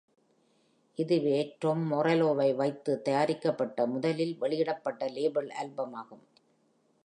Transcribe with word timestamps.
இதுவே 0.97 1.57
Tom 1.61 1.79
Morelloவை 1.91 2.47
வைத்து 2.55 3.01
தயாரிக்கப்பட்ட 3.01 3.85
முதலில் 3.85 4.35
வெளியிடப்பட்ட 4.37 5.09
லேபிள் 5.09 5.49
ஆல்பமகும். 5.61 6.25